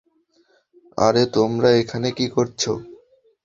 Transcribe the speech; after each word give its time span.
আরে 0.97 1.23
তোমরা 1.35 1.69
এখানে 1.81 2.09
কি 2.11 2.25
করছো? 2.27 2.71